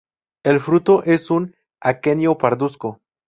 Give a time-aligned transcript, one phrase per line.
[0.43, 3.01] El fruto es un aquenio pardusco.